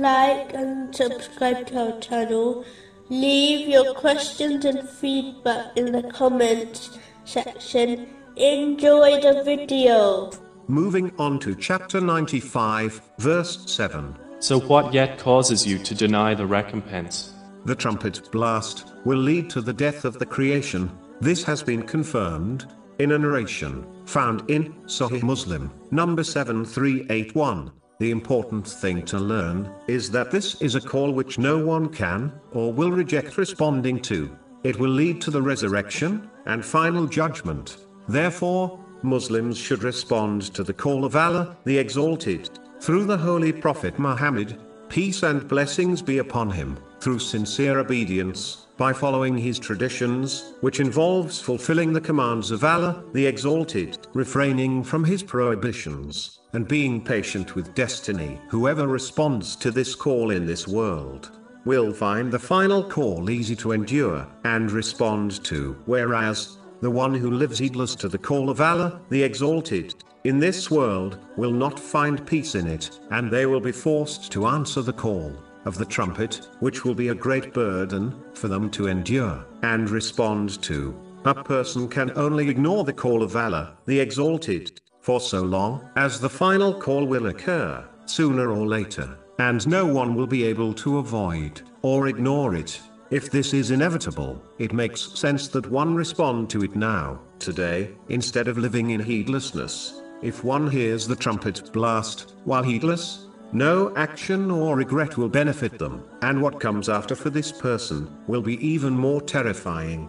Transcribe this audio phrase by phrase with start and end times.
[0.00, 2.64] like and subscribe to our channel.
[3.08, 8.08] Leave your questions and feedback in the comments section.
[8.36, 10.30] Enjoy the video.
[10.68, 14.16] Moving on to chapter 95, verse 7.
[14.38, 17.34] So what yet causes you to deny the recompense?
[17.64, 20.90] The trumpet blast will lead to the death of the creation.
[21.20, 22.66] This has been confirmed
[22.98, 27.70] in a narration found in Sahih Muslim, number 7381.
[28.02, 32.32] The important thing to learn is that this is a call which no one can
[32.50, 34.36] or will reject responding to.
[34.64, 37.76] It will lead to the resurrection and final judgment.
[38.08, 43.96] Therefore, Muslims should respond to the call of Allah, the Exalted, through the Holy Prophet
[44.00, 44.58] Muhammad,
[44.88, 51.40] peace and blessings be upon him, through sincere obedience, by following his traditions, which involves
[51.40, 57.76] fulfilling the commands of Allah, the Exalted, refraining from his prohibitions, and being patient with
[57.76, 58.40] destiny.
[58.48, 61.30] Whoever responds to this call in this world,
[61.64, 65.76] will find the final call easy to endure, and respond to.
[65.86, 70.72] Whereas, the one who lives heedless to the call of Allah, the Exalted, in this
[70.72, 74.92] world, will not find peace in it, and they will be forced to answer the
[74.92, 75.32] call
[75.64, 80.62] of the trumpet, which will be a great burden for them to endure and respond
[80.62, 80.94] to.
[81.24, 86.20] A person can only ignore the call of Allah, the Exalted, for so long as
[86.20, 90.98] the final call will occur, sooner or later, and no one will be able to
[90.98, 92.80] avoid or ignore it.
[93.10, 98.48] If this is inevitable, it makes sense that one respond to it now, today, instead
[98.48, 100.00] of living in heedlessness.
[100.22, 106.02] If one hears the trumpet blast, while heedless, no action or regret will benefit them,
[106.22, 110.08] and what comes after for this person will be even more terrifying.